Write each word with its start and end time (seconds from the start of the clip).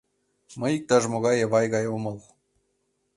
Мый 0.59 0.71
иктаж-могай 0.77 1.35
Эвай 1.45 1.65
гай 1.73 1.85
омыл. 1.95 2.17